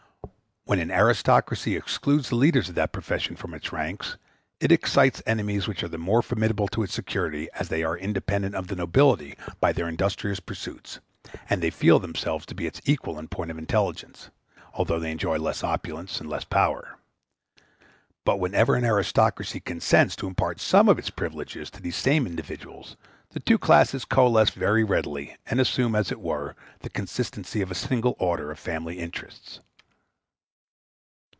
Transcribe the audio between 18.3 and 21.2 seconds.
whenever an aristocracy consents to impart some of its